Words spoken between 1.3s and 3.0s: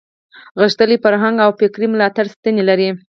او فکري ملاتړې ستنې لري.